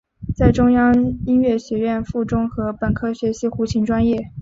[0.35, 4.31] 在中央音乐学院附中和本科学习胡琴专业。